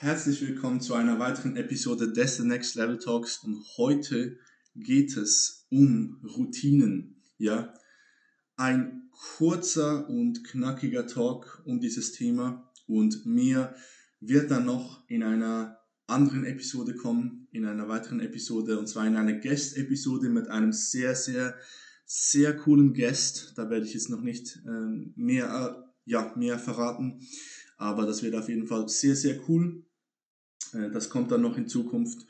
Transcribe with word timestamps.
Herzlich 0.00 0.40
willkommen 0.42 0.80
zu 0.80 0.94
einer 0.94 1.18
weiteren 1.18 1.56
Episode 1.56 2.12
des 2.12 2.36
The 2.36 2.44
Next 2.44 2.76
Level 2.76 3.00
Talks 3.00 3.38
und 3.42 3.64
heute 3.78 4.38
geht 4.76 5.16
es 5.16 5.66
um 5.70 6.20
Routinen. 6.22 7.20
Ja, 7.36 7.74
ein 8.54 9.10
kurzer 9.10 10.08
und 10.08 10.44
knackiger 10.44 11.08
Talk 11.08 11.64
um 11.64 11.80
dieses 11.80 12.12
Thema 12.12 12.70
und 12.86 13.26
mehr 13.26 13.74
wird 14.20 14.52
dann 14.52 14.66
noch 14.66 15.02
in 15.08 15.24
einer 15.24 15.80
anderen 16.06 16.44
Episode 16.44 16.94
kommen, 16.94 17.48
in 17.50 17.66
einer 17.66 17.88
weiteren 17.88 18.20
Episode 18.20 18.78
und 18.78 18.86
zwar 18.86 19.04
in 19.04 19.16
einer 19.16 19.32
Guest-Episode 19.32 20.28
mit 20.28 20.46
einem 20.46 20.72
sehr, 20.72 21.16
sehr, 21.16 21.56
sehr 22.06 22.56
coolen 22.56 22.94
Guest. 22.94 23.54
Da 23.56 23.68
werde 23.68 23.84
ich 23.84 23.94
jetzt 23.94 24.10
noch 24.10 24.22
nicht 24.22 24.62
ähm, 24.64 25.12
mehr, 25.16 25.82
äh, 25.84 25.88
ja, 26.08 26.32
mehr 26.36 26.60
verraten, 26.60 27.20
aber 27.78 28.06
das 28.06 28.22
wird 28.22 28.36
auf 28.36 28.48
jeden 28.48 28.68
Fall 28.68 28.88
sehr, 28.88 29.16
sehr 29.16 29.40
cool. 29.48 29.84
Äh, 30.72 30.90
das 30.90 31.10
kommt 31.10 31.30
dann 31.30 31.42
noch 31.42 31.56
in 31.56 31.68
Zukunft 31.68 32.26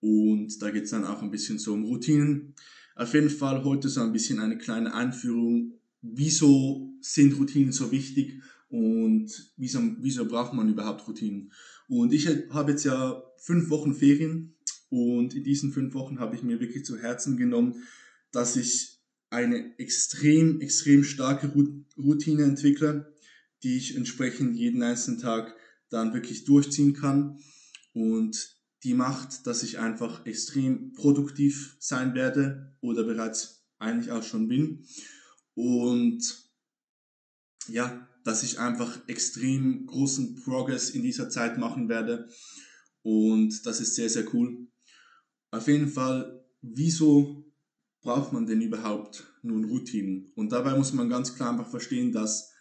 und 0.00 0.60
da 0.60 0.70
geht 0.70 0.84
es 0.84 0.90
dann 0.90 1.04
auch 1.04 1.22
ein 1.22 1.30
bisschen 1.30 1.58
so 1.58 1.72
um 1.72 1.84
Routinen. 1.84 2.54
Auf 2.94 3.14
jeden 3.14 3.30
Fall 3.30 3.64
heute 3.64 3.88
so 3.88 4.02
ein 4.02 4.12
bisschen 4.12 4.40
eine 4.40 4.58
kleine 4.58 4.92
Einführung, 4.92 5.74
wieso 6.02 6.92
sind 7.00 7.38
Routinen 7.38 7.72
so 7.72 7.90
wichtig 7.90 8.42
und 8.68 9.52
wieso, 9.56 9.80
wieso 10.00 10.26
braucht 10.26 10.54
man 10.54 10.68
überhaupt 10.68 11.06
Routinen. 11.06 11.52
Und 11.88 12.12
ich 12.12 12.26
habe 12.50 12.72
jetzt 12.72 12.84
ja 12.84 13.22
fünf 13.38 13.70
Wochen 13.70 13.94
Ferien 13.94 14.54
und 14.90 15.34
in 15.34 15.44
diesen 15.44 15.72
fünf 15.72 15.94
Wochen 15.94 16.20
habe 16.20 16.36
ich 16.36 16.42
mir 16.42 16.60
wirklich 16.60 16.84
zu 16.84 16.98
Herzen 16.98 17.36
genommen, 17.36 17.76
dass 18.30 18.56
ich 18.56 18.98
eine 19.30 19.78
extrem, 19.78 20.60
extrem 20.60 21.04
starke 21.04 21.52
Routine 21.96 22.42
entwickle, 22.42 23.14
die 23.62 23.76
ich 23.76 23.96
entsprechend 23.96 24.56
jeden 24.56 24.82
einzelnen 24.82 25.20
Tag 25.20 25.54
dann 25.88 26.12
wirklich 26.12 26.44
durchziehen 26.44 26.92
kann 26.92 27.38
und 27.92 28.56
die 28.84 28.94
macht, 28.94 29.46
dass 29.46 29.62
ich 29.62 29.78
einfach 29.78 30.26
extrem 30.26 30.92
produktiv 30.92 31.76
sein 31.78 32.14
werde 32.14 32.76
oder 32.80 33.04
bereits 33.04 33.64
eigentlich 33.78 34.10
auch 34.10 34.22
schon 34.22 34.48
bin 34.48 34.86
und 35.54 36.50
ja, 37.68 38.08
dass 38.24 38.42
ich 38.42 38.58
einfach 38.58 39.06
extrem 39.08 39.86
großen 39.86 40.36
Progress 40.42 40.90
in 40.90 41.02
dieser 41.02 41.30
Zeit 41.30 41.58
machen 41.58 41.88
werde 41.88 42.28
und 43.02 43.66
das 43.66 43.80
ist 43.80 43.94
sehr, 43.94 44.08
sehr 44.08 44.32
cool. 44.34 44.68
Auf 45.50 45.66
jeden 45.66 45.88
Fall, 45.88 46.44
wieso 46.62 47.44
braucht 48.00 48.32
man 48.32 48.46
denn 48.46 48.60
überhaupt 48.60 49.26
nun 49.42 49.64
Routinen? 49.64 50.32
Und 50.34 50.52
dabei 50.52 50.76
muss 50.76 50.92
man 50.92 51.08
ganz 51.08 51.34
klar 51.34 51.50
einfach 51.50 51.70
verstehen, 51.70 52.12
dass 52.12 52.52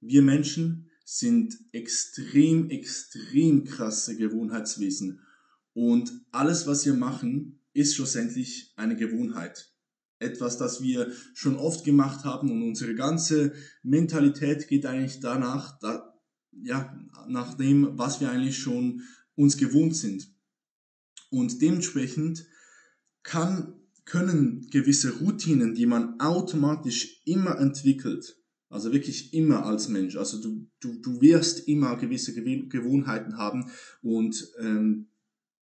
wir 0.00 0.22
Menschen 0.22 0.90
sind 1.08 1.56
extrem, 1.70 2.68
extrem 2.68 3.64
krasse 3.64 4.16
Gewohnheitswesen. 4.16 5.20
Und 5.72 6.12
alles, 6.32 6.66
was 6.66 6.84
wir 6.84 6.94
machen, 6.94 7.60
ist 7.72 7.94
schlussendlich 7.94 8.72
eine 8.76 8.96
Gewohnheit. 8.96 9.72
Etwas, 10.18 10.58
das 10.58 10.82
wir 10.82 11.12
schon 11.32 11.56
oft 11.56 11.84
gemacht 11.84 12.24
haben 12.24 12.50
und 12.50 12.62
unsere 12.62 12.94
ganze 12.96 13.52
Mentalität 13.84 14.66
geht 14.66 14.84
eigentlich 14.84 15.20
danach, 15.20 15.78
da, 15.78 16.12
ja, 16.50 16.98
nach 17.28 17.54
dem, 17.54 17.96
was 17.96 18.20
wir 18.20 18.30
eigentlich 18.30 18.58
schon 18.58 19.02
uns 19.36 19.56
gewohnt 19.56 19.94
sind. 19.94 20.34
Und 21.30 21.62
dementsprechend 21.62 22.46
kann, 23.22 23.74
können 24.04 24.68
gewisse 24.70 25.18
Routinen, 25.18 25.74
die 25.74 25.86
man 25.86 26.18
automatisch 26.18 27.22
immer 27.26 27.58
entwickelt, 27.58 28.36
also 28.68 28.92
wirklich 28.92 29.32
immer 29.32 29.64
als 29.64 29.88
Mensch. 29.88 30.16
Also 30.16 30.40
du, 30.40 30.68
du, 30.80 31.00
du 31.00 31.20
wirst 31.20 31.68
immer 31.68 31.96
gewisse 31.96 32.34
Gewohnheiten 32.34 33.36
haben 33.38 33.70
und 34.02 34.52
ähm, 34.60 35.08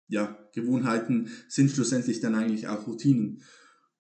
ja, 0.08 0.38
Gewohnheiten 0.54 1.30
sind 1.48 1.72
schlussendlich 1.72 2.20
dann 2.20 2.36
eigentlich 2.36 2.68
auch 2.68 2.86
Routinen. 2.86 3.42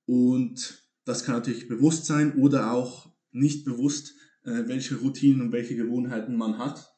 Und 0.06 0.84
das 1.06 1.24
kann 1.24 1.36
natürlich 1.36 1.68
bewusst 1.68 2.06
sein 2.06 2.36
oder 2.36 2.72
auch 2.72 3.12
nicht 3.32 3.64
bewusst, 3.64 4.14
äh, 4.44 4.68
welche 4.68 4.98
Routinen 4.98 5.42
und 5.42 5.52
welche 5.52 5.76
Gewohnheiten 5.76 6.36
man 6.36 6.58
hat. 6.58 6.94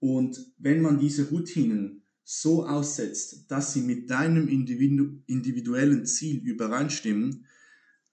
Und 0.00 0.52
wenn 0.58 0.82
man 0.82 0.98
diese 0.98 1.28
Routinen 1.28 2.02
so 2.24 2.66
aussetzt, 2.66 3.50
dass 3.50 3.72
sie 3.72 3.82
mit 3.82 4.10
deinem 4.10 4.48
individu 4.48 5.22
individuellen 5.26 6.06
Ziel 6.06 6.40
übereinstimmen, 6.42 7.46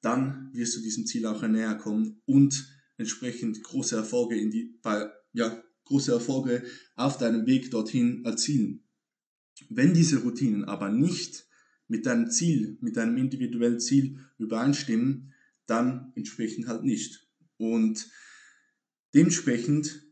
dann 0.02 0.50
wirst 0.54 0.76
du 0.78 0.82
diesem 0.82 1.06
Ziel 1.06 1.26
auch 1.26 1.42
näher 1.48 1.76
kommen 1.76 2.22
und 2.26 2.77
entsprechend 2.97 3.63
große 3.63 3.96
Erfolge 3.96 4.40
in 4.40 4.52
die, 4.52 4.78
bei, 4.81 5.09
ja, 5.34 5.63
große 5.85 6.12
Erfolge 6.12 6.63
auf 6.96 7.18
deinem 7.18 7.46
Weg 7.46 7.72
dorthin 7.72 8.25
erzielen. 8.25 8.84
Wenn 9.69 9.94
diese 9.94 10.22
Routinen 10.24 10.66
aber 10.66 10.90
nicht 10.90 11.47
mit 11.88 12.06
deinem 12.06 12.30
Ziel, 12.30 12.78
mit 12.81 12.97
deinem 12.97 13.18
individuellen 13.18 13.80
Ziel 13.80 14.19
übereinstimmen, 14.38 15.34
dann 15.66 16.12
entsprechend 16.16 16.68
halt 16.68 16.84
nicht. 16.84 17.28
Und 17.57 18.09
dementsprechend 19.13 20.03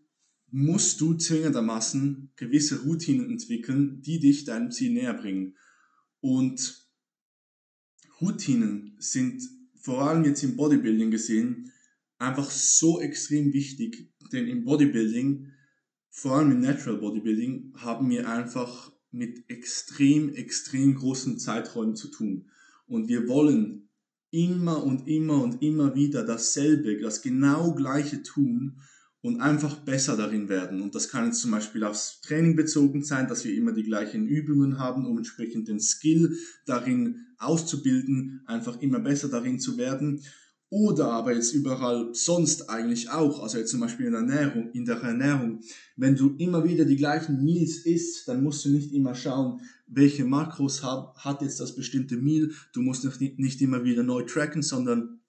musst 0.49 1.01
du 1.01 1.15
zwingendermaßen 1.15 2.31
gewisse 2.35 2.83
Routinen 2.83 3.29
entwickeln, 3.29 4.01
die 4.01 4.19
dich 4.19 4.45
deinem 4.45 4.71
Ziel 4.71 4.93
näher 4.93 5.13
bringen. 5.13 5.57
Und 6.21 6.87
Routinen 8.21 8.95
sind 8.99 9.43
vor 9.75 10.07
allem 10.07 10.23
jetzt 10.23 10.43
im 10.43 10.55
Bodybuilding 10.55 11.11
gesehen 11.11 11.71
einfach 12.17 12.49
so 12.49 12.99
extrem 12.99 13.53
wichtig, 13.53 14.11
denn 14.31 14.47
im 14.47 14.63
Bodybuilding, 14.63 15.51
vor 16.09 16.37
allem 16.37 16.51
im 16.51 16.61
Natural 16.61 16.99
Bodybuilding, 16.99 17.73
haben 17.77 18.09
wir 18.09 18.29
einfach 18.29 18.91
mit 19.11 19.49
extrem, 19.49 20.33
extrem 20.33 20.95
großen 20.95 21.39
Zeiträumen 21.39 21.95
zu 21.95 22.09
tun. 22.09 22.49
Und 22.87 23.07
wir 23.07 23.27
wollen 23.27 23.89
immer 24.31 24.83
und 24.83 25.07
immer 25.07 25.41
und 25.41 25.61
immer 25.61 25.95
wieder 25.95 26.23
dasselbe, 26.23 26.99
das 26.99 27.21
genau 27.21 27.73
gleiche 27.73 28.21
tun 28.23 28.81
und 29.21 29.39
einfach 29.39 29.77
besser 29.77 30.17
darin 30.17 30.49
werden. 30.49 30.81
Und 30.81 30.93
das 30.93 31.09
kann 31.09 31.25
jetzt 31.25 31.41
zum 31.41 31.51
Beispiel 31.51 31.83
aufs 31.83 32.21
Training 32.21 32.55
bezogen 32.55 33.03
sein, 33.03 33.27
dass 33.27 33.43
wir 33.43 33.55
immer 33.55 33.71
die 33.71 33.83
gleichen 33.83 34.27
Übungen 34.27 34.77
haben, 34.77 35.05
um 35.05 35.17
entsprechend 35.17 35.67
den 35.67 35.79
Skill 35.79 36.37
darin 36.65 37.25
auszubilden, 37.37 38.43
einfach 38.45 38.79
immer 38.81 38.99
besser 38.99 39.29
darin 39.29 39.59
zu 39.59 39.77
werden. 39.77 40.21
Oder 40.75 41.09
aber 41.13 41.33
jetzt 41.33 41.53
überall 41.53 42.09
sonst 42.11 42.69
eigentlich 42.69 43.09
auch, 43.09 43.41
also 43.41 43.57
jetzt 43.57 43.71
zum 43.71 43.79
Beispiel 43.79 44.07
in 44.07 44.11
der 44.11 44.19
Ernährung, 44.23 44.71
in 44.73 44.83
der 44.83 44.97
Ernährung. 44.97 45.61
Wenn 45.95 46.17
du 46.17 46.35
immer 46.37 46.65
wieder 46.65 46.83
die 46.83 46.97
gleichen 46.97 47.41
Meals 47.45 47.77
isst, 47.85 48.27
dann 48.27 48.43
musst 48.43 48.65
du 48.65 48.69
nicht 48.71 48.91
immer 48.91 49.15
schauen, 49.15 49.61
welche 49.87 50.25
Makros 50.25 50.83
hat, 50.83 51.15
hat 51.15 51.41
jetzt 51.41 51.61
das 51.61 51.77
bestimmte 51.77 52.17
Meal. 52.17 52.51
Du 52.73 52.81
musst 52.81 53.05
nicht, 53.05 53.39
nicht 53.39 53.61
immer 53.61 53.85
wieder 53.85 54.03
neu 54.03 54.23
tracken, 54.23 54.61
sondern 54.61 55.21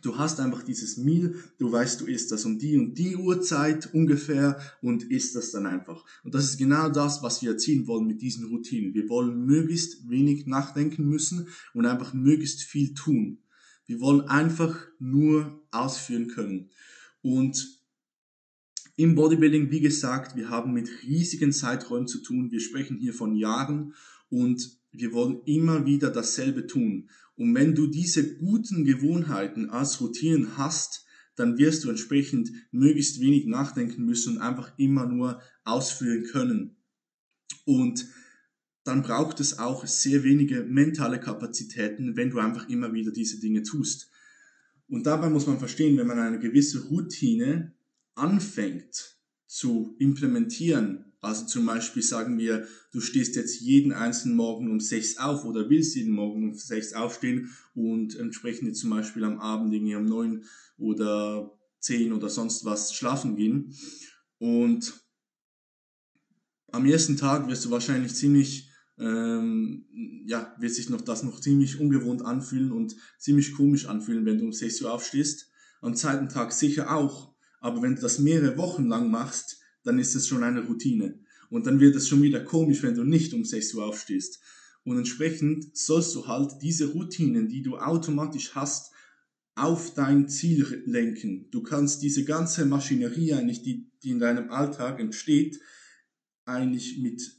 du 0.00 0.16
hast 0.16 0.40
einfach 0.40 0.62
dieses 0.62 0.96
Meal, 0.96 1.34
du 1.58 1.70
weißt, 1.70 2.00
du 2.00 2.06
isst 2.06 2.32
das 2.32 2.46
um 2.46 2.58
die 2.58 2.78
und 2.78 2.96
die 2.96 3.16
Uhrzeit 3.16 3.92
ungefähr 3.92 4.58
und 4.80 5.02
isst 5.10 5.36
das 5.36 5.50
dann 5.50 5.66
einfach. 5.66 6.06
Und 6.24 6.34
das 6.34 6.44
ist 6.44 6.56
genau 6.56 6.88
das, 6.88 7.22
was 7.22 7.42
wir 7.42 7.50
erzielen 7.50 7.86
wollen 7.86 8.06
mit 8.06 8.22
diesen 8.22 8.46
Routinen. 8.46 8.94
Wir 8.94 9.10
wollen 9.10 9.44
möglichst 9.44 10.08
wenig 10.08 10.46
nachdenken 10.46 11.06
müssen 11.06 11.48
und 11.74 11.84
einfach 11.84 12.14
möglichst 12.14 12.62
viel 12.62 12.94
tun. 12.94 13.40
Wir 13.86 14.00
wollen 14.00 14.22
einfach 14.22 14.86
nur 14.98 15.64
ausführen 15.70 16.28
können. 16.28 16.70
Und 17.22 17.76
im 18.96 19.14
Bodybuilding, 19.14 19.70
wie 19.70 19.80
gesagt, 19.80 20.36
wir 20.36 20.48
haben 20.48 20.72
mit 20.72 20.90
riesigen 21.02 21.52
Zeiträumen 21.52 22.08
zu 22.08 22.22
tun. 22.22 22.50
Wir 22.50 22.60
sprechen 22.60 22.96
hier 22.96 23.12
von 23.12 23.36
Jahren 23.36 23.94
und 24.28 24.80
wir 24.90 25.12
wollen 25.12 25.42
immer 25.44 25.84
wieder 25.84 26.10
dasselbe 26.10 26.66
tun. 26.66 27.10
Und 27.36 27.54
wenn 27.54 27.74
du 27.74 27.86
diese 27.86 28.36
guten 28.36 28.84
Gewohnheiten 28.84 29.68
als 29.68 30.00
Routinen 30.00 30.56
hast, 30.56 31.04
dann 31.34 31.58
wirst 31.58 31.84
du 31.84 31.90
entsprechend 31.90 32.50
möglichst 32.70 33.20
wenig 33.20 33.46
nachdenken 33.46 34.06
müssen 34.06 34.36
und 34.36 34.42
einfach 34.42 34.72
immer 34.78 35.06
nur 35.06 35.42
ausführen 35.64 36.24
können. 36.24 36.76
Und 37.66 38.06
dann 38.86 39.02
braucht 39.02 39.40
es 39.40 39.58
auch 39.58 39.84
sehr 39.84 40.22
wenige 40.22 40.62
mentale 40.62 41.18
Kapazitäten, 41.18 42.16
wenn 42.16 42.30
du 42.30 42.38
einfach 42.38 42.68
immer 42.68 42.92
wieder 42.92 43.10
diese 43.10 43.40
Dinge 43.40 43.64
tust. 43.64 44.10
Und 44.88 45.06
dabei 45.06 45.28
muss 45.28 45.48
man 45.48 45.58
verstehen, 45.58 45.96
wenn 45.96 46.06
man 46.06 46.20
eine 46.20 46.38
gewisse 46.38 46.84
Routine 46.84 47.74
anfängt 48.14 49.18
zu 49.48 49.96
implementieren, 49.98 51.12
also 51.20 51.46
zum 51.46 51.66
Beispiel 51.66 52.02
sagen 52.02 52.38
wir, 52.38 52.68
du 52.92 53.00
stehst 53.00 53.34
jetzt 53.34 53.60
jeden 53.60 53.92
einzelnen 53.92 54.36
Morgen 54.36 54.70
um 54.70 54.78
sechs 54.78 55.16
auf 55.16 55.44
oder 55.44 55.68
willst 55.68 55.96
jeden 55.96 56.12
Morgen 56.12 56.50
um 56.50 56.54
sechs 56.54 56.92
aufstehen 56.92 57.50
und 57.74 58.14
entsprechend 58.14 58.68
jetzt 58.68 58.80
zum 58.80 58.90
Beispiel 58.90 59.24
am 59.24 59.40
Abend 59.40 59.74
irgendwie 59.74 59.96
um 59.96 60.04
neun 60.04 60.44
oder 60.78 61.58
zehn 61.80 62.12
oder 62.12 62.28
sonst 62.28 62.64
was 62.64 62.94
schlafen 62.94 63.34
gehen. 63.34 63.74
Und 64.38 65.04
am 66.70 66.86
ersten 66.86 67.16
Tag 67.16 67.48
wirst 67.48 67.64
du 67.64 67.70
wahrscheinlich 67.70 68.14
ziemlich 68.14 68.70
ähm, 68.98 69.84
ja, 70.26 70.54
wird 70.58 70.72
sich 70.72 70.88
noch 70.88 71.02
das 71.02 71.22
noch 71.22 71.40
ziemlich 71.40 71.80
ungewohnt 71.80 72.22
anfühlen 72.22 72.72
und 72.72 72.96
ziemlich 73.18 73.52
komisch 73.54 73.86
anfühlen, 73.86 74.24
wenn 74.24 74.38
du 74.38 74.44
um 74.44 74.52
6 74.52 74.82
Uhr 74.82 74.92
aufstehst. 74.92 75.50
Am 75.80 75.94
zweiten 75.94 76.28
Tag 76.28 76.52
sicher 76.52 76.94
auch. 76.94 77.34
Aber 77.60 77.82
wenn 77.82 77.96
du 77.96 78.00
das 78.00 78.18
mehrere 78.18 78.56
Wochen 78.56 78.86
lang 78.86 79.10
machst, 79.10 79.60
dann 79.82 79.98
ist 79.98 80.14
es 80.14 80.26
schon 80.26 80.42
eine 80.42 80.66
Routine. 80.66 81.18
Und 81.50 81.66
dann 81.66 81.80
wird 81.80 81.94
es 81.96 82.08
schon 82.08 82.22
wieder 82.22 82.40
komisch, 82.40 82.82
wenn 82.82 82.94
du 82.94 83.04
nicht 83.04 83.32
um 83.34 83.44
6 83.44 83.74
Uhr 83.74 83.84
aufstehst. 83.84 84.40
Und 84.84 84.98
entsprechend 84.98 85.76
sollst 85.76 86.14
du 86.14 86.26
halt 86.26 86.62
diese 86.62 86.92
Routinen, 86.92 87.48
die 87.48 87.62
du 87.62 87.76
automatisch 87.76 88.54
hast, 88.54 88.92
auf 89.56 89.94
dein 89.94 90.28
Ziel 90.28 90.82
lenken. 90.86 91.48
Du 91.50 91.62
kannst 91.62 92.02
diese 92.02 92.24
ganze 92.24 92.66
Maschinerie 92.66 93.32
eigentlich, 93.32 93.62
die, 93.62 93.90
die 94.02 94.10
in 94.10 94.18
deinem 94.18 94.50
Alltag 94.50 95.00
entsteht, 95.00 95.58
eigentlich 96.44 96.98
mit 96.98 97.35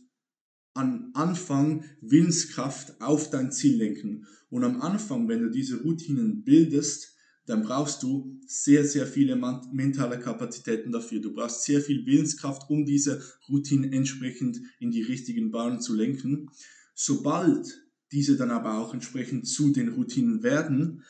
an 0.77 1.11
Anfang 1.13 1.83
Willenskraft 2.01 3.01
auf 3.01 3.29
dein 3.29 3.51
Ziel 3.51 3.77
lenken. 3.77 4.25
Und 4.49 4.63
am 4.63 4.81
Anfang, 4.81 5.27
wenn 5.27 5.41
du 5.41 5.49
diese 5.49 5.81
Routinen 5.81 6.43
bildest, 6.43 7.15
dann 7.47 7.63
brauchst 7.63 8.03
du 8.03 8.39
sehr, 8.45 8.85
sehr 8.85 9.07
viele 9.07 9.35
mentale 9.71 10.19
Kapazitäten 10.19 10.91
dafür. 10.91 11.21
Du 11.21 11.33
brauchst 11.33 11.63
sehr 11.63 11.81
viel 11.81 12.05
Willenskraft, 12.05 12.69
um 12.69 12.85
diese 12.85 13.21
Routinen 13.49 13.93
entsprechend 13.93 14.59
in 14.79 14.91
die 14.91 15.01
richtigen 15.01 15.49
Bahnen 15.51 15.79
zu 15.79 15.95
lenken. 15.95 16.49
Sobald 16.93 17.87
diese 18.11 18.35
dann 18.35 18.51
aber 18.51 18.77
auch 18.77 18.93
entsprechend 18.93 19.47
zu 19.47 19.71
den 19.71 19.89
Routinen 19.89 20.43
werden, 20.43 21.03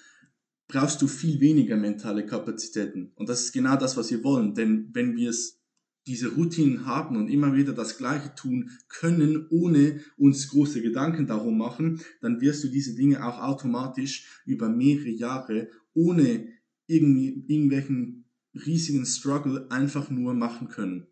brauchst 0.67 1.01
du 1.01 1.07
viel 1.07 1.39
weniger 1.39 1.75
mentale 1.75 2.25
Kapazitäten. 2.25 3.11
Und 3.15 3.29
das 3.29 3.41
ist 3.41 3.53
genau 3.53 3.75
das, 3.75 3.97
was 3.97 4.11
wir 4.11 4.23
wollen. 4.23 4.53
Denn 4.53 4.89
wenn 4.93 5.15
wir 5.15 5.31
es 5.31 5.59
diese 6.07 6.33
Routinen 6.33 6.85
haben 6.85 7.17
und 7.17 7.27
immer 7.27 7.53
wieder 7.53 7.73
das 7.73 7.97
Gleiche 7.97 8.33
tun 8.33 8.71
können, 8.87 9.45
ohne 9.49 9.99
uns 10.17 10.47
große 10.47 10.81
Gedanken 10.81 11.27
darum 11.27 11.57
machen, 11.57 12.01
dann 12.21 12.39
wirst 12.39 12.63
du 12.63 12.69
diese 12.69 12.95
Dinge 12.95 13.25
auch 13.25 13.39
automatisch 13.39 14.41
über 14.45 14.69
mehrere 14.69 15.09
Jahre 15.09 15.69
ohne 15.93 16.47
irgendwie, 16.87 17.43
irgendwelchen 17.47 18.25
riesigen 18.53 19.05
Struggle 19.05 19.69
einfach 19.69 20.09
nur 20.09 20.33
machen 20.33 20.69
können. 20.69 21.07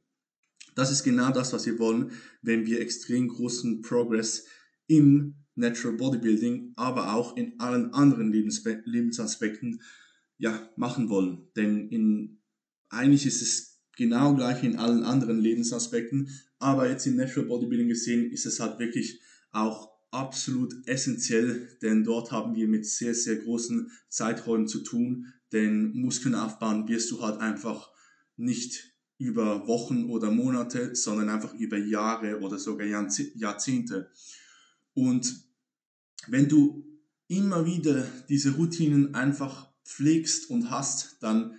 Das 0.76 0.92
ist 0.92 1.04
genau 1.04 1.32
das, 1.32 1.54
was 1.54 1.66
wir 1.66 1.78
wollen, 1.78 2.12
wenn 2.42 2.66
wir 2.66 2.80
extrem 2.80 3.28
großen 3.28 3.82
Progress 3.82 4.46
im 4.88 5.36
Natural 5.56 5.96
Bodybuilding, 5.96 6.74
aber 6.76 7.14
auch 7.14 7.38
in 7.38 7.60
allen 7.60 7.94
anderen 7.94 8.32
Lebensaspekten 8.32 9.82
ja, 10.38 10.70
machen 10.76 11.10
wollen. 11.10 11.48
Denn 11.56 11.90
in, 11.90 12.42
eigentlich 12.90 13.26
ist 13.26 13.42
es 13.42 13.75
genau 13.96 14.36
gleich 14.36 14.64
in 14.64 14.78
allen 14.78 15.04
anderen 15.04 15.40
Lebensaspekten. 15.40 16.30
Aber 16.60 16.90
jetzt 16.90 17.06
im 17.06 17.16
Natural 17.16 17.48
Bodybuilding 17.48 17.88
gesehen 17.88 18.32
ist 18.32 18.46
es 18.46 18.60
halt 18.60 18.80
wirklich 18.80 19.22
auch 19.52 19.90
absolut 20.12 20.74
essentiell, 20.88 21.78
denn 21.82 22.04
dort 22.04 22.32
haben 22.32 22.56
wir 22.56 22.68
mit 22.68 22.86
sehr, 22.86 23.14
sehr 23.14 23.36
großen 23.36 23.92
Zeiträumen 24.10 24.68
zu 24.68 24.80
tun. 24.80 25.34
Denn 25.52 25.94
Muskeln 25.94 26.36
aufbauen 26.36 26.88
wirst 26.88 27.12
du 27.12 27.22
halt 27.22 27.40
einfach 27.40 27.92
nicht 28.38 28.96
über 29.18 29.68
Wochen 29.68 30.10
oder 30.10 30.32
Monate, 30.32 30.96
sondern 30.96 31.30
einfach 31.30 31.54
über 31.54 31.78
Jahre 31.78 32.40
oder 32.42 32.58
sogar 32.58 32.88
Jahrzehnte. 32.88 34.12
Und 34.94 35.46
wenn 36.28 36.50
du 36.50 36.86
immer 37.28 37.66
wieder 37.66 38.06
diese 38.30 38.56
Routinen 38.56 39.16
einfach 39.16 39.72
pflegst 39.84 40.50
und 40.50 40.70
hast, 40.70 41.18
dann, 41.22 41.56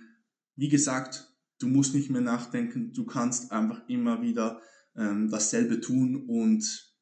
wie 0.55 0.69
gesagt, 0.69 1.31
du 1.59 1.67
musst 1.67 1.93
nicht 1.93 2.09
mehr 2.09 2.21
nachdenken, 2.21 2.93
du 2.93 3.05
kannst 3.05 3.51
einfach 3.51 3.87
immer 3.87 4.21
wieder 4.21 4.61
ähm, 4.95 5.29
dasselbe 5.29 5.79
tun 5.81 6.25
und 6.27 6.93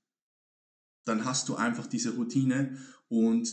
dann 1.05 1.25
hast 1.25 1.49
du 1.49 1.55
einfach 1.55 1.87
diese 1.87 2.15
Routine 2.15 2.77
und 3.07 3.47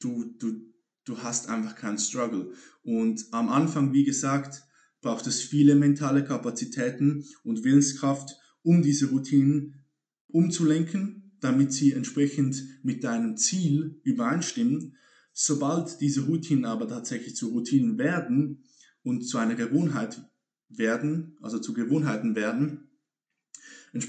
du, 0.00 0.24
du, 0.38 0.60
du 1.04 1.22
hast 1.22 1.48
einfach 1.48 1.76
keinen 1.76 1.98
Struggle. 1.98 2.52
Und 2.82 3.26
am 3.30 3.48
Anfang, 3.48 3.92
wie 3.92 4.04
gesagt, 4.04 4.64
braucht 5.00 5.26
es 5.26 5.42
viele 5.42 5.74
mentale 5.74 6.24
Kapazitäten 6.24 7.24
und 7.44 7.62
Willenskraft, 7.62 8.36
um 8.62 8.82
diese 8.82 9.10
Routinen 9.10 9.84
umzulenken, 10.28 11.36
damit 11.40 11.72
sie 11.72 11.92
entsprechend 11.92 12.62
mit 12.82 13.04
deinem 13.04 13.36
Ziel 13.36 14.00
übereinstimmen. 14.02 14.96
Sobald 15.32 16.00
diese 16.00 16.22
Routinen 16.22 16.64
aber 16.64 16.88
tatsächlich 16.88 17.36
zu 17.36 17.48
Routinen 17.48 17.98
werden, 17.98 18.64
und 19.04 19.22
zu 19.22 19.38
einer 19.38 19.54
Gewohnheit 19.54 20.20
werden, 20.68 21.36
also 21.40 21.60
zu 21.60 21.72
Gewohnheiten 21.72 22.34
werden, 22.34 22.88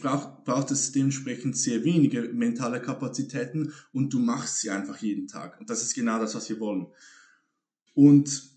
braucht 0.02 0.72
es 0.72 0.92
dementsprechend 0.92 1.56
sehr 1.56 1.84
wenige 1.84 2.24
mentale 2.34 2.82
Kapazitäten 2.82 3.72
und 3.92 4.12
du 4.12 4.20
machst 4.20 4.62
sie 4.62 4.72
einfach 4.72 4.98
jeden 4.98 5.28
Tag. 5.28 5.60
Und 5.60 5.70
das 5.70 5.84
ist 5.84 5.94
genau 5.94 6.20
das, 6.20 6.34
was 6.34 6.50
wir 6.50 6.60
wollen. 6.60 6.88
Und 7.94 8.56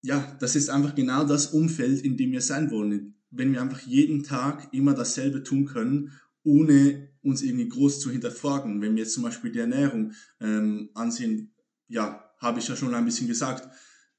ja, 0.00 0.36
das 0.38 0.54
ist 0.54 0.68
einfach 0.68 0.94
genau 0.94 1.24
das 1.24 1.46
Umfeld, 1.46 2.02
in 2.02 2.16
dem 2.16 2.32
wir 2.32 2.40
sein 2.40 2.70
wollen. 2.70 3.14
Wenn 3.30 3.52
wir 3.52 3.62
einfach 3.62 3.80
jeden 3.80 4.22
Tag 4.22 4.72
immer 4.72 4.94
dasselbe 4.94 5.42
tun 5.42 5.64
können, 5.64 6.12
ohne 6.44 7.08
uns 7.22 7.42
irgendwie 7.42 7.68
groß 7.68 8.00
zu 8.00 8.10
hinterfragen. 8.10 8.80
Wenn 8.80 8.94
wir 8.94 9.04
jetzt 9.04 9.14
zum 9.14 9.22
Beispiel 9.22 9.52
die 9.52 9.60
Ernährung 9.60 10.12
ähm, 10.40 10.90
ansehen, 10.94 11.54
ja, 11.88 12.30
habe 12.38 12.58
ich 12.58 12.68
ja 12.68 12.76
schon 12.76 12.94
ein 12.94 13.04
bisschen 13.04 13.28
gesagt, 13.28 13.68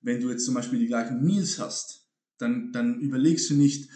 wenn 0.03 0.21
du 0.21 0.29
jetzt 0.29 0.45
zum 0.45 0.53
Beispiel 0.53 0.79
die 0.79 0.87
gleichen 0.87 1.23
Meals 1.23 1.59
hast, 1.59 2.07
dann, 2.37 2.71
dann 2.71 2.99
überlegst 2.99 3.49
du 3.49 3.55
nicht, 3.55 3.89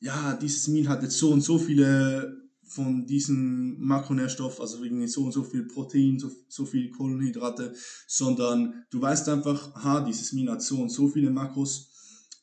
ja, 0.00 0.34
dieses 0.34 0.68
Meal 0.68 0.88
hat 0.88 1.02
jetzt 1.02 1.18
so 1.18 1.30
und 1.30 1.40
so 1.40 1.58
viele 1.58 2.36
von 2.64 3.06
diesen 3.06 3.80
Makronährstoff, 3.80 4.60
also 4.60 4.82
irgendwie 4.82 5.08
so 5.08 5.24
und 5.24 5.32
so 5.32 5.42
viel 5.42 5.64
Protein, 5.64 6.18
so, 6.18 6.30
so 6.48 6.64
viel 6.64 6.90
Kohlenhydrate, 6.90 7.74
sondern 8.06 8.84
du 8.90 9.00
weißt 9.00 9.28
einfach, 9.28 9.74
ha, 9.74 10.04
dieses 10.04 10.32
Meal 10.32 10.52
hat 10.52 10.62
so 10.62 10.80
und 10.80 10.90
so 10.90 11.08
viele 11.08 11.30
Makros 11.30 11.90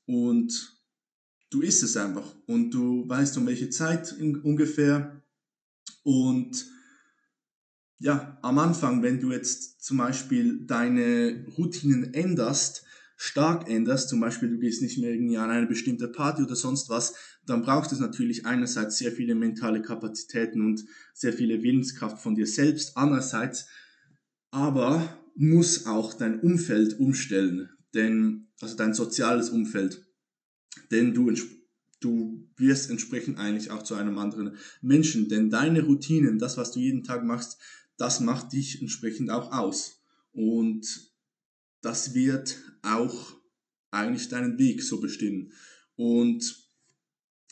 und 0.06 0.78
du 1.50 1.62
isst 1.62 1.84
es 1.84 1.96
einfach 1.96 2.36
und 2.46 2.72
du 2.72 3.08
weißt 3.08 3.38
um 3.38 3.48
welche 3.48 3.70
Zeit 3.70 4.14
ungefähr 4.20 5.24
und 6.04 6.66
ja, 8.00 8.38
am 8.42 8.60
Anfang, 8.60 9.02
wenn 9.02 9.20
du 9.20 9.32
jetzt 9.32 9.84
zum 9.84 9.98
Beispiel 9.98 10.66
deine 10.66 11.46
Routinen 11.58 12.14
änderst, 12.14 12.84
stark 13.16 13.68
änderst, 13.68 14.10
zum 14.10 14.20
Beispiel 14.20 14.50
du 14.50 14.60
gehst 14.60 14.84
nicht 14.84 15.00
mehr 15.00 15.12
irgendwie 15.12 15.38
an 15.38 15.50
eine 15.50 15.66
bestimmte 15.66 16.08
Party 16.08 16.44
oder 16.44 16.56
sonst 16.56 16.90
was, 16.90 17.16
dann 17.48 17.64
braucht 17.64 17.92
es 17.92 18.00
natürlich 18.00 18.46
einerseits 18.46 19.00
sehr 19.00 19.12
viele 19.12 19.34
mentale 19.34 19.82
Kapazitäten 19.82 20.62
und 20.62 20.86
sehr 21.14 21.34
viele 21.34 21.64
Willenskraft 21.64 22.22
von 22.22 22.36
dir 22.36 22.46
selbst, 22.46 22.96
andererseits 22.96 23.68
aber 24.52 25.18
muss 25.36 25.88
auch 25.88 26.14
dein 26.14 26.40
Umfeld 26.40 27.00
umstellen, 27.00 27.70
denn, 27.96 28.50
also 28.62 28.76
dein 28.76 28.94
soziales 28.94 29.50
Umfeld, 29.50 30.06
denn 30.92 31.16
du, 31.16 31.34
du 32.00 32.48
wirst 32.58 32.92
entsprechend 32.92 33.40
eigentlich 33.40 33.72
auch 33.72 33.82
zu 33.82 33.96
einem 33.96 34.20
anderen 34.20 34.58
Menschen, 34.82 35.28
denn 35.28 35.50
deine 35.50 35.82
Routinen, 35.82 36.38
das, 36.38 36.58
was 36.58 36.72
du 36.72 36.80
jeden 36.80 37.04
Tag 37.04 37.24
machst, 37.24 37.58
das 37.98 38.20
macht 38.20 38.54
dich 38.54 38.82
entsprechend 38.82 39.30
auch 39.30 39.52
aus. 39.52 40.04
Und 40.32 41.12
das 41.82 42.14
wird 42.14 42.58
auch 42.82 43.36
eigentlich 43.92 44.30
deinen 44.30 44.58
Weg 44.58 44.84
so 44.84 45.00
bestimmen. 45.00 45.52
Und 45.96 46.68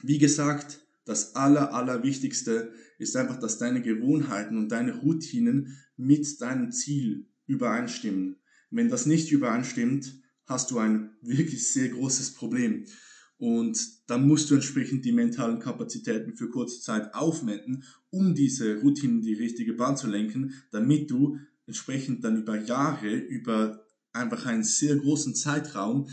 wie 0.02 0.18
gesagt, 0.18 0.86
das 1.06 1.36
Aller, 1.36 1.74
Allerwichtigste 1.74 2.74
ist 2.98 3.16
einfach, 3.16 3.40
dass 3.40 3.58
deine 3.58 3.82
Gewohnheiten 3.82 4.58
und 4.58 4.70
deine 4.70 4.96
Routinen 4.96 5.78
mit 5.98 6.42
deinem 6.42 6.72
Ziel 6.72 7.28
übereinstimmen. 7.48 8.38
Wenn 8.70 8.90
das 8.90 9.06
nicht 9.06 9.32
übereinstimmt, 9.32 10.22
hast 10.46 10.72
du 10.72 10.80
ein 10.80 11.16
wirklich 11.22 11.72
sehr 11.72 11.90
großes 11.90 12.34
Problem. 12.34 12.86
Und 13.38 13.78
dann 14.08 14.28
musst 14.28 14.50
du 14.50 14.56
entsprechend 14.56 15.04
die 15.04 15.12
mentalen 15.12 15.60
Kapazitäten 15.60 16.36
für 16.36 16.50
kurze 16.50 16.80
Zeit 16.80 17.14
aufwenden, 17.14 17.84
um 18.10 18.34
diese 18.34 18.78
Routinen 18.78 19.18
in 19.18 19.24
die 19.24 19.34
richtige 19.34 19.74
Bahn 19.74 19.98
zu 19.98 20.08
lenken, 20.08 20.54
damit 20.72 21.12
du 21.12 21.38
entsprechend 21.68 22.24
dann 22.24 22.38
über 22.38 22.58
Jahre, 22.60 23.14
über 23.14 23.86
einfach 24.14 24.46
einen 24.46 24.64
sehr 24.64 24.96
großen 24.96 25.36
Zeitraum 25.36 26.08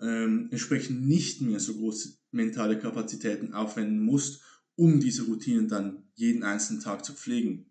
ähm, 0.00 0.48
entsprechend 0.50 1.06
nicht 1.06 1.40
mehr 1.40 1.60
so 1.60 1.74
große 1.74 2.16
mentale 2.30 2.78
Kapazitäten 2.78 3.54
aufwenden 3.54 4.00
musst, 4.00 4.42
um 4.74 5.00
diese 5.00 5.24
Routinen 5.24 5.68
dann 5.68 6.04
jeden 6.14 6.42
einzelnen 6.42 6.80
Tag 6.80 7.04
zu 7.04 7.12
pflegen. 7.12 7.66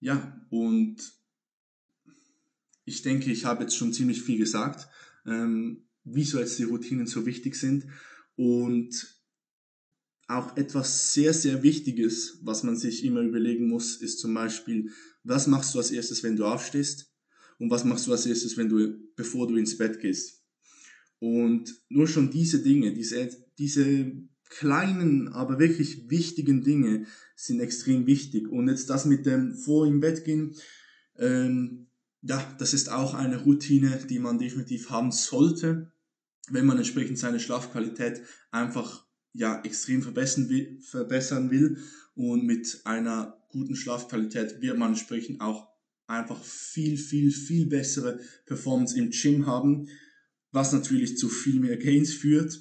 Ja, 0.00 0.40
und 0.50 0.96
ich 2.84 3.02
denke, 3.02 3.30
ich 3.30 3.44
habe 3.44 3.64
jetzt 3.64 3.76
schon 3.76 3.92
ziemlich 3.92 4.22
viel 4.22 4.38
gesagt. 4.38 4.88
Ähm, 5.26 5.84
wieso 6.12 6.38
jetzt 6.38 6.58
die 6.58 6.64
Routinen 6.64 7.06
so 7.06 7.26
wichtig 7.26 7.54
sind 7.54 7.86
und 8.36 9.20
auch 10.28 10.56
etwas 10.56 11.12
sehr, 11.12 11.34
sehr 11.34 11.62
Wichtiges, 11.62 12.38
was 12.42 12.62
man 12.62 12.76
sich 12.76 13.04
immer 13.04 13.20
überlegen 13.20 13.66
muss, 13.66 13.96
ist 13.96 14.20
zum 14.20 14.32
Beispiel, 14.32 14.90
was 15.24 15.46
machst 15.46 15.74
du 15.74 15.78
als 15.78 15.90
erstes, 15.90 16.22
wenn 16.22 16.36
du 16.36 16.44
aufstehst 16.44 17.12
und 17.58 17.70
was 17.70 17.84
machst 17.84 18.06
du 18.06 18.12
als 18.12 18.26
erstes, 18.26 18.56
wenn 18.56 18.68
du, 18.68 18.96
bevor 19.16 19.48
du 19.48 19.56
ins 19.56 19.76
Bett 19.76 20.00
gehst. 20.00 20.44
Und 21.18 21.74
nur 21.88 22.06
schon 22.06 22.30
diese 22.30 22.62
Dinge, 22.62 22.94
diese, 22.94 23.28
diese 23.58 24.12
kleinen, 24.48 25.28
aber 25.28 25.58
wirklich 25.58 26.08
wichtigen 26.08 26.62
Dinge 26.62 27.06
sind 27.36 27.60
extrem 27.60 28.06
wichtig. 28.06 28.48
Und 28.48 28.68
jetzt 28.68 28.88
das 28.88 29.04
mit 29.04 29.26
dem 29.26 29.54
vor 29.54 29.86
im 29.86 30.00
Bett 30.00 30.24
gehen, 30.24 30.54
ähm, 31.18 31.88
ja, 32.22 32.54
das 32.58 32.74
ist 32.74 32.90
auch 32.90 33.14
eine 33.14 33.38
Routine, 33.42 34.00
die 34.08 34.18
man 34.18 34.38
definitiv 34.38 34.90
haben 34.90 35.10
sollte, 35.10 35.92
wenn 36.50 36.66
man 36.66 36.78
entsprechend 36.78 37.18
seine 37.18 37.40
Schlafqualität 37.40 38.22
einfach 38.50 39.06
ja 39.32 39.62
extrem 39.62 40.02
verbessern 40.02 40.48
will, 40.48 40.80
verbessern 40.82 41.50
will 41.50 41.78
und 42.14 42.44
mit 42.44 42.80
einer 42.84 43.38
guten 43.48 43.76
Schlafqualität 43.76 44.60
wird 44.60 44.78
man 44.78 44.90
entsprechend 44.90 45.40
auch 45.40 45.68
einfach 46.06 46.42
viel, 46.42 46.98
viel, 46.98 47.30
viel 47.30 47.66
bessere 47.66 48.20
Performance 48.46 48.98
im 48.98 49.10
Gym 49.10 49.46
haben, 49.46 49.88
was 50.52 50.72
natürlich 50.72 51.16
zu 51.16 51.28
viel 51.28 51.60
mehr 51.60 51.76
Gains 51.76 52.12
führt. 52.12 52.60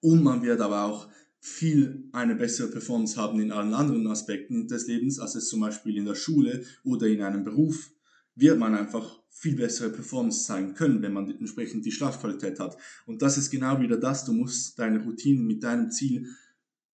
Und 0.00 0.22
man 0.22 0.42
wird 0.42 0.60
aber 0.60 0.84
auch 0.84 1.08
viel 1.40 2.08
eine 2.12 2.34
bessere 2.34 2.68
Performance 2.68 3.16
haben 3.16 3.40
in 3.40 3.50
allen 3.50 3.74
anderen 3.74 4.06
Aspekten 4.06 4.68
des 4.68 4.86
Lebens, 4.86 5.18
als 5.18 5.34
es 5.34 5.48
zum 5.48 5.60
Beispiel 5.60 5.96
in 5.96 6.04
der 6.04 6.14
Schule 6.14 6.64
oder 6.84 7.06
in 7.06 7.22
einem 7.22 7.44
Beruf, 7.44 7.90
wird 8.34 8.58
man 8.58 8.74
einfach 8.74 9.20
viel 9.30 9.56
bessere 9.56 9.90
Performance 9.90 10.44
zeigen 10.44 10.74
können, 10.74 11.02
wenn 11.02 11.12
man 11.12 11.30
entsprechend 11.30 11.84
die 11.84 11.92
Schlafqualität 11.92 12.60
hat. 12.60 12.76
Und 13.06 13.22
das 13.22 13.38
ist 13.38 13.50
genau 13.50 13.80
wieder 13.80 13.96
das, 13.96 14.24
du 14.24 14.32
musst 14.32 14.78
deine 14.78 15.02
Routinen 15.02 15.46
mit 15.46 15.62
deinem 15.62 15.90
Ziel 15.90 16.28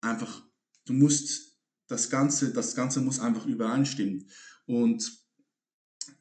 einfach, 0.01 0.43
du 0.85 0.93
musst 0.93 1.57
das 1.87 2.09
Ganze, 2.09 2.53
das 2.53 2.75
Ganze 2.75 3.01
muss 3.01 3.19
einfach 3.19 3.45
übereinstimmen. 3.45 4.27
Und 4.65 5.11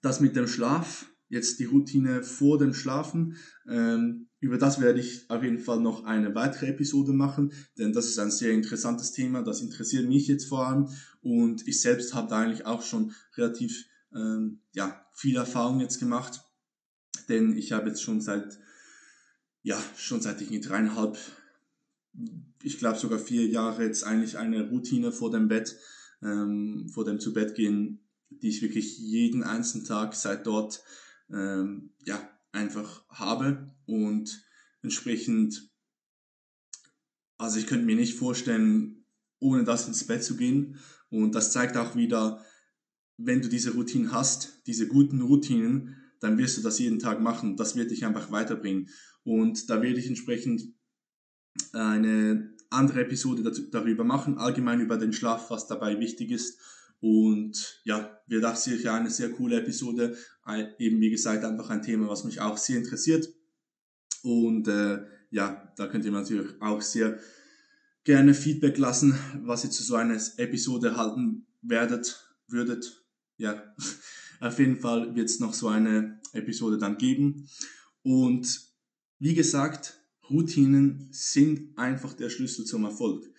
das 0.01 0.21
mit 0.21 0.37
dem 0.37 0.47
Schlaf, 0.47 1.07
jetzt 1.29 1.59
die 1.59 1.65
Routine 1.65 2.23
vor 2.23 2.59
dem 2.59 2.73
Schlafen, 2.73 3.37
ähm, 3.69 4.29
über 4.41 4.59
das 4.59 4.81
werde 4.81 5.01
ich 5.01 5.29
auf 5.29 5.43
jeden 5.43 5.59
Fall 5.59 5.81
noch 5.81 6.05
eine 6.05 6.35
weitere 6.35 6.69
Episode 6.69 7.13
machen, 7.13 7.53
denn 7.79 7.93
das 7.93 8.07
ist 8.07 8.19
ein 8.19 8.31
sehr 8.31 8.53
interessantes 8.53 9.13
Thema, 9.13 9.43
das 9.43 9.61
interessiert 9.61 10.09
mich 10.09 10.29
jetzt 10.29 10.47
vor 10.47 10.67
allem 10.67 10.89
und 11.21 11.67
ich 11.67 11.81
selbst 11.81 12.15
habe 12.15 12.29
da 12.29 12.41
eigentlich 12.41 12.65
auch 12.65 12.83
schon 12.83 13.13
relativ 13.37 13.87
ähm, 14.17 14.61
ja, 14.73 15.07
viel 15.13 15.37
Erfahrung 15.37 15.81
jetzt 15.81 15.99
gemacht, 15.99 16.43
denn 17.29 17.57
ich 17.57 17.73
habe 17.73 17.89
jetzt 17.89 18.03
schon 18.03 18.21
seit, 18.21 18.59
ja, 19.63 19.81
schon 19.97 20.21
seit 20.21 20.41
ich 20.41 20.61
dreieinhalb, 20.61 21.19
ich 22.63 22.79
glaube 22.79 22.99
sogar 22.99 23.19
vier 23.19 23.47
Jahre 23.47 23.85
jetzt 23.85 24.05
eigentlich 24.05 24.39
eine 24.39 24.69
Routine 24.71 25.13
vor 25.13 25.31
dem 25.31 25.49
Bett, 25.49 25.77
ähm, 26.23 26.89
vor 26.93 27.05
dem 27.05 27.21
zu 27.21 27.33
Bett 27.33 27.55
gehen, 27.55 28.01
die 28.31 28.49
ich 28.49 28.63
wirklich 28.63 28.99
jeden 28.99 29.43
einzelnen 29.43 29.87
Tag 29.87 30.15
seit 30.15 30.47
dort, 30.47 30.83
ähm, 31.31 31.91
ja, 32.05 32.19
einfach 32.53 33.05
habe. 33.09 33.73
Und 33.87 34.43
entsprechend, 34.83 35.71
also 37.39 37.59
ich 37.59 37.67
könnte 37.67 37.87
mir 37.87 37.97
nicht 37.97 38.19
vorstellen, 38.19 39.05
ohne 39.39 39.65
das 39.65 39.87
ins 39.87 40.07
Bett 40.07 40.25
zu 40.25 40.37
gehen. 40.37 40.79
Und 41.11 41.35
das 41.35 41.53
zeigt 41.53 41.77
auch 41.77 41.95
wieder, 41.95 42.45
wenn 43.19 43.43
du 43.43 43.49
diese 43.49 43.75
Routinen 43.75 44.13
hast, 44.13 44.63
diese 44.67 44.87
guten 44.87 45.21
Routinen, 45.23 45.97
dann 46.21 46.39
wirst 46.39 46.59
du 46.59 46.63
das 46.63 46.79
jeden 46.79 46.99
Tag 46.99 47.21
machen. 47.21 47.57
Das 47.57 47.77
wird 47.77 47.91
dich 47.91 48.05
einfach 48.05 48.31
weiterbringen. 48.31 48.89
Und 49.25 49.71
da 49.71 49.83
werde 49.83 49.99
ich 49.99 50.07
entsprechend 50.07 50.63
eine 51.73 52.55
andere 52.71 53.03
Episode 53.03 53.43
darüber 53.71 54.05
machen, 54.05 54.39
allgemein 54.39 54.81
über 54.81 54.97
den 54.97 55.13
Schlaf, 55.13 55.51
was 55.51 55.67
dabei 55.67 55.99
wichtig 56.01 56.31
ist. 56.31 56.59
Und 57.01 57.81
ja, 57.85 58.21
wird 58.27 58.45
auch 58.45 58.57
sicher 58.57 58.95
eine 58.95 59.11
sehr 59.11 59.31
coole 59.31 59.59
Episode. 59.61 60.17
Eben 60.79 61.01
wie 61.01 61.11
gesagt, 61.11 61.45
einfach 61.45 61.71
ein 61.71 61.83
Thema, 61.83 62.09
was 62.09 62.25
mich 62.25 62.41
auch 62.41 62.57
sehr 62.57 62.79
interessiert. 62.79 63.29
Und 64.23 64.69
äh, 64.69 65.05
ja, 65.31 65.73
da 65.77 65.87
könnt 65.87 66.05
ihr 66.05 66.13
natürlich 66.13 66.61
auch 66.61 66.81
sehr 66.81 67.19
gerne 68.05 68.35
Feedback 68.35 68.79
lassen, 68.79 69.19
was 69.43 69.65
ihr 69.65 69.71
zu 69.71 69.83
so 69.83 69.97
einer 69.97 70.19
Episode 70.39 70.97
halten 70.97 71.47
werdet, 71.63 72.25
würdet 72.49 73.06
ja, 73.37 73.75
auf 74.41 74.59
jeden 74.59 74.81
Fall 74.81 75.15
wird 75.15 75.29
es 75.29 75.41
noch 75.41 75.55
so 75.55 75.69
eine 75.69 76.21
Episode 76.33 76.79
dann 76.79 76.99
geben. 76.99 77.49
Und 78.03 78.73
wie 79.19 79.35
gesagt, 79.35 80.01
Routinen 80.31 81.09
sind 81.11 81.77
einfach 81.79 82.13
der 82.13 82.31
Schlüssel 82.31 82.65
zum 82.65 82.85
Erfolg. 82.85 83.33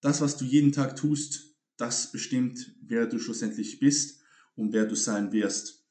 Das, 0.00 0.20
was 0.20 0.36
du 0.36 0.44
jeden 0.44 0.72
Tag 0.72 0.96
tust, 0.96 1.54
das 1.76 2.12
bestimmt, 2.12 2.74
wer 2.82 3.06
du 3.06 3.18
schlussendlich 3.18 3.78
bist 3.78 4.20
und 4.54 4.72
wer 4.72 4.86
du 4.86 4.94
sein 4.94 5.32
wirst. 5.32 5.84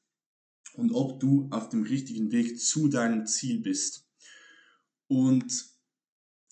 Und 0.74 0.92
ob 0.92 1.20
du 1.20 1.48
auf 1.50 1.68
dem 1.68 1.82
richtigen 1.82 2.32
Weg 2.32 2.58
zu 2.58 2.88
deinem 2.88 3.26
Ziel 3.26 3.60
bist. 3.60 4.08
Und 5.06 5.66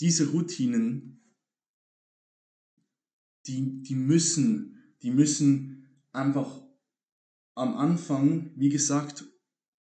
diese 0.00 0.30
Routinen, 0.30 1.22
die, 3.46 3.82
die 3.82 3.94
müssen, 3.94 4.94
die 5.02 5.10
müssen 5.10 6.04
einfach 6.12 6.62
am 7.54 7.76
Anfang, 7.76 8.52
wie 8.56 8.68
gesagt, 8.68 9.24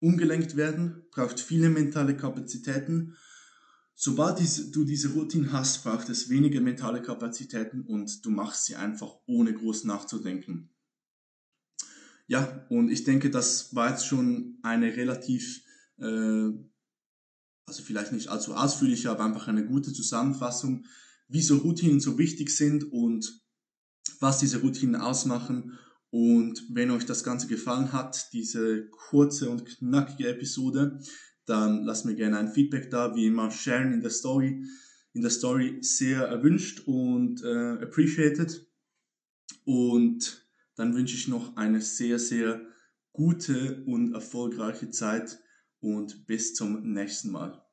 umgelenkt 0.01 0.57
werden, 0.57 1.05
braucht 1.11 1.41
viele 1.41 1.71
mentale 1.71 2.17
Kapazitäten. 2.17 3.17
Sobald 3.95 4.41
du 4.75 4.85
diese 4.85 5.11
Routine 5.11 5.53
hast, 5.53 5.85
braucht 5.85 6.09
es 6.09 6.29
weniger 6.29 6.61
mentale 6.61 7.03
Kapazitäten 7.03 7.83
und 7.83 8.25
du 8.25 8.31
machst 8.31 8.65
sie 8.65 8.75
einfach 8.75 9.15
ohne 9.27 9.55
groß 9.55 9.85
nachzudenken. 9.85 10.71
Ja, 12.27 12.67
und 12.69 12.91
ich 12.91 13.05
denke, 13.05 13.31
das 13.31 13.75
war 13.75 13.91
jetzt 13.91 14.07
schon 14.07 14.59
eine 14.63 14.97
relativ, 14.97 15.63
äh, 15.99 16.51
also 17.67 17.83
vielleicht 17.85 18.13
nicht 18.13 18.29
allzu 18.29 18.55
ausführliche, 18.55 19.11
aber 19.11 19.25
einfach 19.25 19.49
eine 19.49 19.67
gute 19.67 19.93
Zusammenfassung, 19.93 20.87
wieso 21.29 21.59
Routinen 21.59 22.01
so 22.01 22.19
wichtig 22.19 22.51
sind 22.51 22.91
und 22.91 23.41
was 24.19 24.39
diese 24.39 24.61
Routinen 24.61 24.97
ausmachen 24.97 25.79
und 26.13 26.67
wenn 26.69 26.91
euch 26.91 27.07
das 27.07 27.25
Ganze 27.25 27.47
gefallen 27.47 27.95
hat, 27.95 28.35
diese 28.35 28.87
kurze 28.91 29.49
und 29.49 29.65
knackige 29.65 30.29
Episode, 30.29 31.01
dann 31.47 31.85
lasst 31.85 32.05
mir 32.05 32.15
gerne 32.15 32.37
ein 32.37 32.53
Feedback 32.53 32.91
da, 32.91 33.17
wie 33.17 33.27
immer 33.27 33.51
sharen 33.51 33.95
in 33.95 34.03
der 34.03 34.11
Story, 34.11 34.63
in 35.15 35.23
der 35.23 35.31
Story 35.31 35.79
sehr 35.81 36.25
erwünscht 36.25 36.87
und 36.87 37.43
äh, 37.43 37.83
appreciated. 37.83 38.67
Und 39.65 40.47
dann 40.77 40.95
wünsche 40.95 41.17
ich 41.17 41.29
noch 41.29 41.57
eine 41.57 41.81
sehr, 41.81 42.19
sehr 42.19 42.61
gute 43.15 43.83
und 43.87 44.13
erfolgreiche 44.13 44.91
Zeit 44.91 45.41
und 45.81 46.27
bis 46.27 46.55
zum 46.55 46.93
nächsten 46.93 47.31
Mal. 47.31 47.65